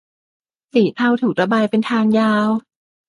[0.71, 2.47] สีเทาถูกระบายเป็นทางยาว